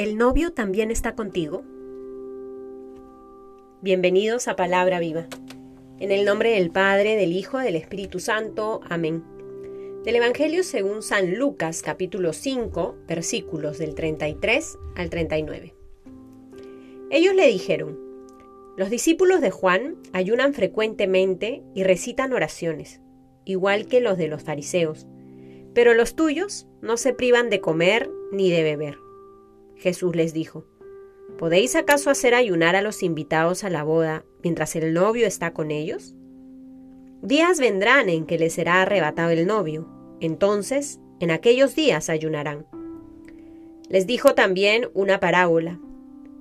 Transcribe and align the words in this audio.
¿El 0.00 0.16
novio 0.16 0.54
también 0.54 0.90
está 0.90 1.14
contigo? 1.14 1.62
Bienvenidos 3.82 4.48
a 4.48 4.56
Palabra 4.56 4.98
Viva. 4.98 5.26
En 5.98 6.10
el 6.10 6.24
nombre 6.24 6.52
del 6.52 6.70
Padre, 6.70 7.16
del 7.16 7.34
Hijo, 7.34 7.58
del 7.58 7.76
Espíritu 7.76 8.18
Santo. 8.18 8.80
Amén. 8.88 9.22
Del 10.02 10.16
Evangelio 10.16 10.62
según 10.62 11.02
San 11.02 11.34
Lucas 11.34 11.82
capítulo 11.82 12.32
5 12.32 12.96
versículos 13.06 13.76
del 13.76 13.94
33 13.94 14.78
al 14.96 15.10
39. 15.10 15.74
Ellos 17.10 17.34
le 17.34 17.46
dijeron, 17.48 18.00
los 18.78 18.88
discípulos 18.88 19.42
de 19.42 19.50
Juan 19.50 19.96
ayunan 20.14 20.54
frecuentemente 20.54 21.62
y 21.74 21.84
recitan 21.84 22.32
oraciones, 22.32 23.02
igual 23.44 23.86
que 23.86 24.00
los 24.00 24.16
de 24.16 24.28
los 24.28 24.42
fariseos, 24.42 25.06
pero 25.74 25.92
los 25.92 26.14
tuyos 26.14 26.66
no 26.80 26.96
se 26.96 27.12
privan 27.12 27.50
de 27.50 27.60
comer 27.60 28.10
ni 28.32 28.50
de 28.50 28.62
beber. 28.62 29.09
Jesús 29.80 30.14
les 30.14 30.32
dijo, 30.34 30.66
¿Podéis 31.38 31.74
acaso 31.74 32.10
hacer 32.10 32.34
ayunar 32.34 32.76
a 32.76 32.82
los 32.82 33.02
invitados 33.02 33.64
a 33.64 33.70
la 33.70 33.82
boda 33.82 34.24
mientras 34.42 34.76
el 34.76 34.92
novio 34.92 35.26
está 35.26 35.54
con 35.54 35.70
ellos? 35.70 36.14
Días 37.22 37.58
vendrán 37.58 38.10
en 38.10 38.26
que 38.26 38.38
les 38.38 38.52
será 38.52 38.82
arrebatado 38.82 39.30
el 39.30 39.46
novio, 39.46 39.88
entonces 40.20 41.00
en 41.18 41.30
aquellos 41.30 41.74
días 41.74 42.10
ayunarán. 42.10 42.66
Les 43.88 44.06
dijo 44.06 44.34
también 44.34 44.90
una 44.92 45.18
parábola. 45.18 45.80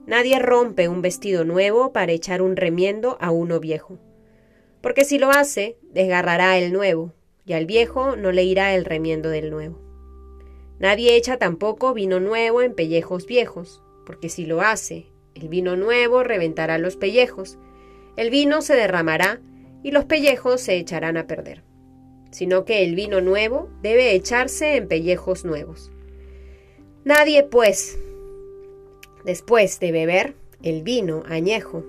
Nadie 0.05 0.38
rompe 0.39 0.89
un 0.89 1.02
vestido 1.02 1.45
nuevo 1.45 1.94
para 1.94 2.11
echar 2.11 2.41
un 2.41 2.58
remiendo 2.58 3.17
a 3.21 3.31
uno 3.31 3.59
viejo, 3.59 3.99
porque 4.81 5.05
si 5.05 5.17
lo 5.17 5.30
hace, 5.30 5.77
desgarrará 5.94 6.58
el 6.58 6.73
nuevo, 6.73 7.13
y 7.45 7.53
al 7.53 7.66
viejo 7.66 8.16
no 8.17 8.31
le 8.31 8.44
irá 8.44 8.75
el 8.75 8.85
remiendo 8.85 9.30
del 9.30 9.49
nuevo. 9.49 9.88
Nadie 10.80 11.16
echa 11.16 11.38
tampoco 11.38 11.94
vino 11.94 12.19
nuevo 12.19 12.61
en 12.61 12.73
pellejos 12.73 13.25
viejos, 13.25 13.81
porque 14.05 14.30
si 14.30 14.45
lo 14.45 14.61
hace, 14.61 15.08
el 15.35 15.49
vino 15.49 15.75
nuevo 15.75 16.23
reventará 16.23 16.77
los 16.77 16.95
pellejos, 16.95 17.58
el 18.16 18.30
vino 18.30 18.61
se 18.61 18.75
derramará 18.75 19.41
y 19.83 19.91
los 19.91 20.05
pellejos 20.05 20.61
se 20.61 20.77
echarán 20.77 21.17
a 21.17 21.27
perder, 21.27 21.63
sino 22.31 22.63
que 22.63 22.83
el 22.83 22.95
vino 22.95 23.19
nuevo 23.22 23.69
debe 23.81 24.13
echarse 24.13 24.77
en 24.77 24.88
pellejos 24.88 25.44
nuevos. 25.44 25.91
Nadie, 27.03 27.44
pues, 27.44 27.97
después 29.25 29.80
de 29.80 29.91
beber 29.91 30.35
el 30.63 30.83
vino 30.83 31.23
añejo, 31.27 31.83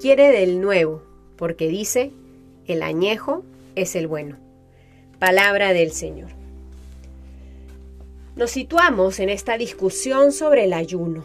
quiere 0.00 0.30
del 0.30 0.60
nuevo, 0.60 1.02
porque 1.36 1.68
dice, 1.68 2.12
el 2.66 2.82
añejo 2.82 3.44
es 3.74 3.96
el 3.96 4.06
bueno. 4.06 4.38
Palabra 5.18 5.72
del 5.72 5.92
Señor. 5.92 6.45
Nos 8.36 8.50
situamos 8.50 9.18
en 9.18 9.30
esta 9.30 9.56
discusión 9.56 10.30
sobre 10.30 10.64
el 10.64 10.74
ayuno. 10.74 11.24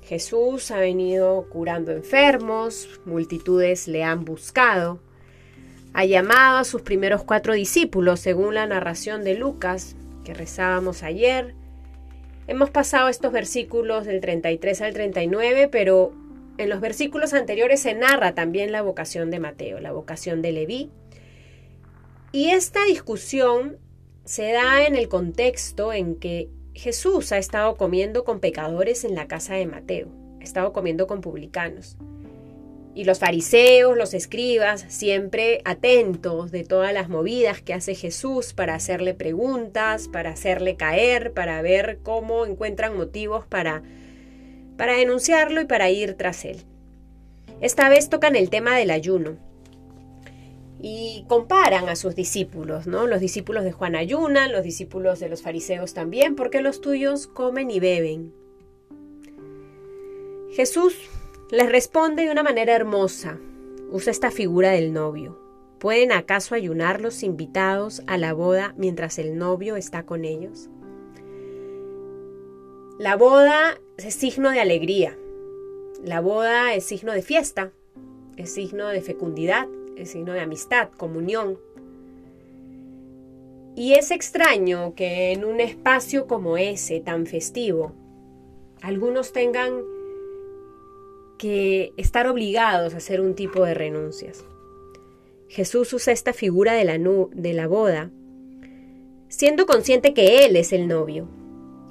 Jesús 0.00 0.70
ha 0.70 0.78
venido 0.78 1.48
curando 1.50 1.90
enfermos, 1.90 3.00
multitudes 3.04 3.88
le 3.88 4.04
han 4.04 4.24
buscado, 4.24 5.00
ha 5.92 6.04
llamado 6.04 6.58
a 6.58 6.64
sus 6.64 6.82
primeros 6.82 7.24
cuatro 7.24 7.54
discípulos, 7.54 8.20
según 8.20 8.54
la 8.54 8.68
narración 8.68 9.24
de 9.24 9.34
Lucas 9.34 9.96
que 10.24 10.34
rezábamos 10.34 11.02
ayer. 11.02 11.56
Hemos 12.46 12.70
pasado 12.70 13.08
estos 13.08 13.32
versículos 13.32 14.06
del 14.06 14.20
33 14.20 14.82
al 14.82 14.94
39, 14.94 15.66
pero 15.66 16.12
en 16.58 16.68
los 16.68 16.80
versículos 16.80 17.32
anteriores 17.32 17.80
se 17.80 17.94
narra 17.94 18.36
también 18.36 18.70
la 18.70 18.82
vocación 18.82 19.32
de 19.32 19.40
Mateo, 19.40 19.80
la 19.80 19.90
vocación 19.90 20.42
de 20.42 20.52
Leví. 20.52 20.90
Y 22.30 22.50
esta 22.50 22.84
discusión 22.84 23.78
se 24.24 24.52
da 24.52 24.86
en 24.86 24.94
el 24.94 25.08
contexto 25.08 25.92
en 25.92 26.14
que 26.16 26.48
Jesús 26.74 27.32
ha 27.32 27.38
estado 27.38 27.76
comiendo 27.76 28.24
con 28.24 28.40
pecadores 28.40 29.04
en 29.04 29.14
la 29.14 29.26
casa 29.26 29.54
de 29.54 29.66
Mateo, 29.66 30.08
ha 30.40 30.44
estado 30.44 30.72
comiendo 30.72 31.06
con 31.06 31.20
publicanos. 31.20 31.96
Y 32.94 33.04
los 33.04 33.18
fariseos, 33.18 33.96
los 33.96 34.12
escribas, 34.12 34.84
siempre 34.88 35.62
atentos 35.64 36.50
de 36.50 36.62
todas 36.62 36.92
las 36.92 37.08
movidas 37.08 37.62
que 37.62 37.72
hace 37.72 37.94
Jesús 37.94 38.52
para 38.52 38.74
hacerle 38.74 39.14
preguntas, 39.14 40.08
para 40.08 40.30
hacerle 40.30 40.76
caer, 40.76 41.32
para 41.32 41.62
ver 41.62 42.00
cómo 42.02 42.44
encuentran 42.44 42.96
motivos 42.96 43.46
para, 43.46 43.82
para 44.76 44.94
denunciarlo 44.94 45.62
y 45.62 45.64
para 45.64 45.90
ir 45.90 46.14
tras 46.14 46.44
él. 46.44 46.64
Esta 47.62 47.88
vez 47.88 48.10
tocan 48.10 48.36
el 48.36 48.50
tema 48.50 48.76
del 48.76 48.90
ayuno 48.90 49.38
y 50.82 51.24
comparan 51.28 51.88
a 51.88 51.94
sus 51.94 52.16
discípulos, 52.16 52.88
¿no? 52.88 53.06
Los 53.06 53.20
discípulos 53.20 53.62
de 53.62 53.70
Juan 53.70 53.94
ayunan, 53.94 54.52
los 54.52 54.64
discípulos 54.64 55.20
de 55.20 55.28
los 55.28 55.40
fariseos 55.40 55.94
también, 55.94 56.34
porque 56.34 56.60
los 56.60 56.80
tuyos 56.80 57.28
comen 57.28 57.70
y 57.70 57.78
beben. 57.78 58.34
Jesús 60.50 60.94
les 61.52 61.70
responde 61.70 62.24
de 62.24 62.32
una 62.32 62.42
manera 62.42 62.74
hermosa. 62.74 63.38
Usa 63.90 64.10
esta 64.10 64.32
figura 64.32 64.70
del 64.70 64.92
novio. 64.92 65.38
¿Pueden 65.78 66.10
acaso 66.12 66.54
ayunar 66.54 67.00
los 67.00 67.22
invitados 67.22 68.02
a 68.06 68.18
la 68.18 68.32
boda 68.32 68.74
mientras 68.76 69.18
el 69.18 69.38
novio 69.38 69.76
está 69.76 70.04
con 70.04 70.24
ellos? 70.24 70.68
La 72.98 73.16
boda 73.16 73.78
es 73.98 74.14
signo 74.14 74.50
de 74.50 74.60
alegría. 74.60 75.16
La 76.04 76.20
boda 76.20 76.74
es 76.74 76.84
signo 76.84 77.12
de 77.12 77.22
fiesta, 77.22 77.72
es 78.36 78.52
signo 78.52 78.88
de 78.88 79.00
fecundidad, 79.00 79.68
es 79.96 80.10
signo 80.10 80.32
de 80.32 80.40
amistad, 80.40 80.90
comunión. 80.90 81.58
Y 83.74 83.94
es 83.94 84.10
extraño 84.10 84.94
que 84.94 85.32
en 85.32 85.44
un 85.44 85.60
espacio 85.60 86.26
como 86.26 86.56
ese, 86.56 87.00
tan 87.00 87.26
festivo, 87.26 87.92
algunos 88.82 89.32
tengan 89.32 89.82
que 91.38 91.92
estar 91.96 92.26
obligados 92.26 92.94
a 92.94 92.98
hacer 92.98 93.20
un 93.20 93.34
tipo 93.34 93.64
de 93.64 93.74
renuncias. 93.74 94.44
Jesús 95.48 95.92
usa 95.92 96.12
esta 96.12 96.32
figura 96.32 96.74
de 96.74 96.84
la, 96.84 96.98
de 96.98 97.52
la 97.52 97.66
boda, 97.66 98.10
siendo 99.28 99.66
consciente 99.66 100.14
que 100.14 100.44
Él 100.44 100.56
es 100.56 100.72
el 100.72 100.88
novio. 100.88 101.28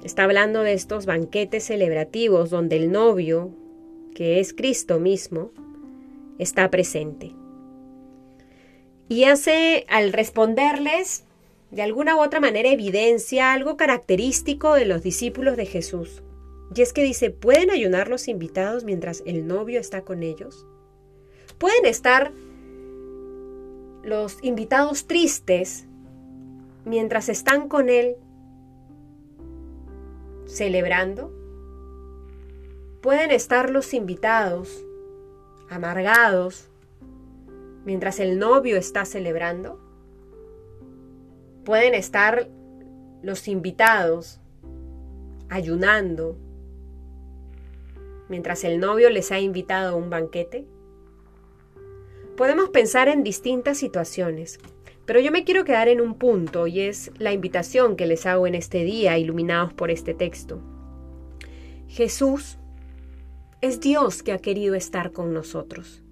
Está 0.04 0.24
hablando 0.24 0.62
de 0.62 0.72
estos 0.72 1.06
banquetes 1.06 1.64
celebrativos 1.64 2.50
donde 2.50 2.76
el 2.76 2.90
novio, 2.90 3.50
que 4.14 4.40
es 4.40 4.52
Cristo 4.52 4.98
mismo, 4.98 5.52
está 6.38 6.70
presente. 6.70 7.32
Y 9.12 9.24
hace, 9.24 9.84
al 9.90 10.10
responderles, 10.10 11.24
de 11.70 11.82
alguna 11.82 12.16
u 12.16 12.22
otra 12.22 12.40
manera 12.40 12.70
evidencia 12.70 13.52
algo 13.52 13.76
característico 13.76 14.72
de 14.72 14.86
los 14.86 15.02
discípulos 15.02 15.58
de 15.58 15.66
Jesús. 15.66 16.22
Y 16.74 16.80
es 16.80 16.94
que 16.94 17.02
dice, 17.02 17.28
¿pueden 17.28 17.70
ayunar 17.70 18.08
los 18.08 18.26
invitados 18.26 18.84
mientras 18.84 19.22
el 19.26 19.46
novio 19.46 19.80
está 19.80 20.00
con 20.00 20.22
ellos? 20.22 20.66
¿Pueden 21.58 21.84
estar 21.84 22.32
los 24.02 24.38
invitados 24.42 25.06
tristes 25.06 25.84
mientras 26.86 27.28
están 27.28 27.68
con 27.68 27.90
él 27.90 28.16
celebrando? 30.46 31.30
¿Pueden 33.02 33.30
estar 33.30 33.68
los 33.68 33.92
invitados 33.92 34.82
amargados 35.68 36.71
mientras 37.84 38.20
el 38.20 38.38
novio 38.38 38.76
está 38.76 39.04
celebrando? 39.04 39.80
Pueden 41.64 41.94
estar 41.94 42.48
los 43.22 43.48
invitados 43.48 44.40
ayunando 45.48 46.36
mientras 48.28 48.64
el 48.64 48.80
novio 48.80 49.10
les 49.10 49.30
ha 49.30 49.38
invitado 49.40 49.92
a 49.92 49.96
un 49.96 50.08
banquete? 50.08 50.66
Podemos 52.36 52.70
pensar 52.70 53.08
en 53.08 53.22
distintas 53.22 53.76
situaciones, 53.76 54.58
pero 55.04 55.20
yo 55.20 55.30
me 55.30 55.44
quiero 55.44 55.64
quedar 55.64 55.88
en 55.88 56.00
un 56.00 56.14
punto 56.14 56.66
y 56.66 56.80
es 56.80 57.10
la 57.18 57.32
invitación 57.32 57.94
que 57.94 58.06
les 58.06 58.24
hago 58.24 58.46
en 58.46 58.54
este 58.54 58.84
día, 58.84 59.18
iluminados 59.18 59.74
por 59.74 59.90
este 59.90 60.14
texto. 60.14 60.62
Jesús 61.88 62.56
es 63.60 63.80
Dios 63.80 64.22
que 64.22 64.32
ha 64.32 64.38
querido 64.38 64.74
estar 64.74 65.12
con 65.12 65.34
nosotros. 65.34 66.02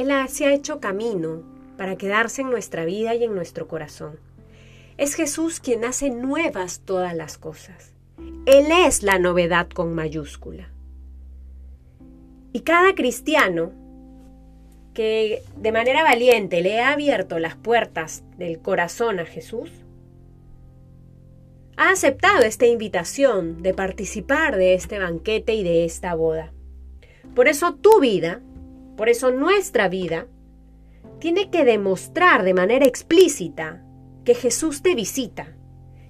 Él 0.00 0.10
se 0.30 0.46
ha 0.46 0.54
hecho 0.54 0.80
camino 0.80 1.42
para 1.76 1.96
quedarse 1.96 2.40
en 2.40 2.48
nuestra 2.48 2.86
vida 2.86 3.14
y 3.14 3.24
en 3.24 3.34
nuestro 3.34 3.68
corazón. 3.68 4.18
Es 4.96 5.14
Jesús 5.14 5.60
quien 5.60 5.84
hace 5.84 6.08
nuevas 6.08 6.80
todas 6.86 7.14
las 7.14 7.36
cosas. 7.36 7.92
Él 8.46 8.68
es 8.86 9.02
la 9.02 9.18
novedad 9.18 9.68
con 9.68 9.94
mayúscula. 9.94 10.70
Y 12.54 12.60
cada 12.60 12.94
cristiano 12.94 13.72
que 14.94 15.42
de 15.58 15.70
manera 15.70 16.02
valiente 16.02 16.62
le 16.62 16.80
ha 16.80 16.92
abierto 16.92 17.38
las 17.38 17.56
puertas 17.56 18.24
del 18.38 18.58
corazón 18.58 19.20
a 19.20 19.26
Jesús, 19.26 19.70
ha 21.76 21.90
aceptado 21.90 22.44
esta 22.44 22.66
invitación 22.66 23.62
de 23.62 23.74
participar 23.74 24.56
de 24.56 24.72
este 24.72 24.98
banquete 24.98 25.52
y 25.52 25.62
de 25.62 25.84
esta 25.84 26.14
boda. 26.14 26.54
Por 27.34 27.48
eso 27.48 27.74
tu 27.74 28.00
vida 28.00 28.40
por 29.00 29.08
eso 29.08 29.30
nuestra 29.30 29.88
vida 29.88 30.26
tiene 31.20 31.50
que 31.50 31.64
demostrar 31.64 32.44
de 32.44 32.52
manera 32.52 32.84
explícita 32.84 33.82
que 34.26 34.34
Jesús 34.34 34.82
te 34.82 34.94
visita, 34.94 35.56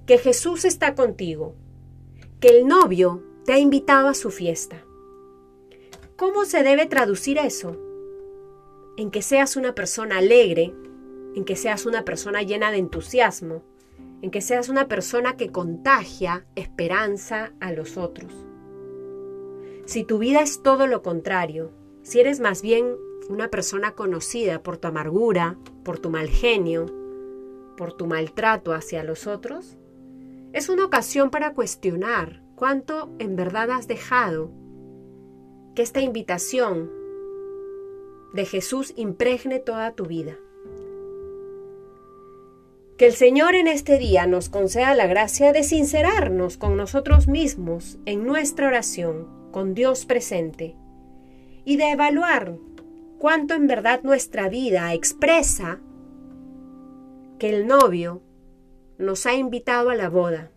que 0.06 0.18
Jesús 0.18 0.64
está 0.64 0.96
contigo, 0.96 1.54
que 2.40 2.48
el 2.48 2.66
novio 2.66 3.22
te 3.44 3.52
ha 3.52 3.60
invitado 3.60 4.08
a 4.08 4.14
su 4.14 4.32
fiesta. 4.32 4.84
¿Cómo 6.16 6.44
se 6.44 6.64
debe 6.64 6.86
traducir 6.86 7.38
eso? 7.38 7.80
En 8.96 9.12
que 9.12 9.22
seas 9.22 9.54
una 9.54 9.76
persona 9.76 10.18
alegre, 10.18 10.74
en 11.36 11.44
que 11.44 11.54
seas 11.54 11.86
una 11.86 12.04
persona 12.04 12.42
llena 12.42 12.72
de 12.72 12.78
entusiasmo, 12.78 13.62
en 14.20 14.32
que 14.32 14.40
seas 14.40 14.68
una 14.68 14.88
persona 14.88 15.36
que 15.36 15.52
contagia 15.52 16.44
esperanza 16.56 17.52
a 17.60 17.70
los 17.70 17.96
otros. 17.96 18.34
Si 19.86 20.02
tu 20.02 20.18
vida 20.18 20.40
es 20.40 20.64
todo 20.64 20.88
lo 20.88 21.02
contrario, 21.02 21.78
si 22.02 22.20
eres 22.20 22.40
más 22.40 22.62
bien 22.62 22.96
una 23.28 23.48
persona 23.48 23.92
conocida 23.92 24.62
por 24.62 24.76
tu 24.76 24.88
amargura, 24.88 25.56
por 25.84 25.98
tu 25.98 26.10
mal 26.10 26.28
genio, 26.28 26.86
por 27.76 27.92
tu 27.92 28.06
maltrato 28.06 28.72
hacia 28.72 29.04
los 29.04 29.26
otros, 29.26 29.78
es 30.52 30.68
una 30.68 30.84
ocasión 30.84 31.30
para 31.30 31.54
cuestionar 31.54 32.42
cuánto 32.56 33.10
en 33.18 33.36
verdad 33.36 33.70
has 33.70 33.86
dejado 33.86 34.50
que 35.74 35.82
esta 35.82 36.00
invitación 36.00 36.90
de 38.34 38.44
Jesús 38.44 38.92
impregne 38.96 39.60
toda 39.60 39.92
tu 39.92 40.06
vida. 40.06 40.36
Que 42.96 43.06
el 43.06 43.14
Señor 43.14 43.54
en 43.54 43.66
este 43.66 43.96
día 43.96 44.26
nos 44.26 44.50
conceda 44.50 44.94
la 44.94 45.06
gracia 45.06 45.52
de 45.52 45.62
sincerarnos 45.62 46.58
con 46.58 46.76
nosotros 46.76 47.28
mismos 47.28 47.98
en 48.04 48.26
nuestra 48.26 48.66
oración, 48.66 49.26
con 49.52 49.72
Dios 49.74 50.04
presente, 50.04 50.76
y 51.70 51.76
de 51.76 51.92
evaluar 51.92 52.56
cuánto 53.20 53.54
en 53.54 53.68
verdad 53.68 54.02
nuestra 54.02 54.48
vida 54.48 54.92
expresa 54.92 55.78
que 57.38 57.48
el 57.48 57.68
novio 57.68 58.22
nos 58.98 59.24
ha 59.24 59.34
invitado 59.34 59.90
a 59.90 59.94
la 59.94 60.08
boda, 60.08 60.50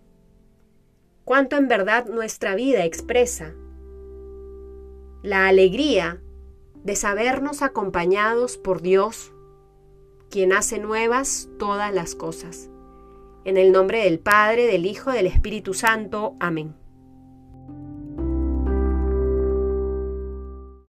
cuánto 1.24 1.56
en 1.56 1.68
verdad 1.68 2.08
nuestra 2.08 2.56
vida 2.56 2.84
expresa 2.84 3.54
la 5.22 5.48
alegría 5.48 6.20
de 6.84 6.96
sabernos 6.96 7.62
acompañados 7.62 8.58
por 8.58 8.82
Dios 8.82 9.32
quien 10.32 10.52
hace 10.52 10.80
nuevas 10.80 11.48
todas 11.60 11.94
las 11.94 12.16
cosas. 12.16 12.72
En 13.46 13.58
el 13.58 13.72
nombre 13.72 14.04
del 14.04 14.18
Padre, 14.18 14.66
del 14.66 14.88
Hijo, 14.88 15.12
del 15.12 15.28
Espíritu 15.28 15.76
Santo. 15.76 16.36
Amén. 16.40 16.74